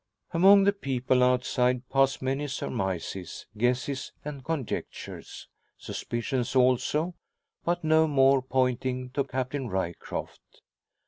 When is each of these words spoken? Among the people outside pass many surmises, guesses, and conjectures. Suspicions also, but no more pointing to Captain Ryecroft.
Among 0.31 0.63
the 0.63 0.73
people 0.73 1.21
outside 1.21 1.87
pass 1.87 2.23
many 2.23 2.47
surmises, 2.47 3.45
guesses, 3.55 4.11
and 4.25 4.43
conjectures. 4.43 5.47
Suspicions 5.77 6.55
also, 6.55 7.13
but 7.63 7.83
no 7.83 8.07
more 8.07 8.41
pointing 8.41 9.11
to 9.11 9.23
Captain 9.23 9.69
Ryecroft. 9.69 10.63